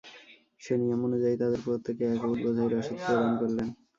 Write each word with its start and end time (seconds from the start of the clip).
সে 0.61 0.73
নিয়ম 0.81 1.01
অনুযায়ী 1.07 1.35
তাদের 1.41 1.61
প্রত্যেককে 1.65 2.03
এক 2.07 2.21
উট 2.25 2.37
বোঝাই 2.43 2.67
রসদ 2.69 2.97
প্রদান 3.05 3.31
করলেন। 3.41 3.67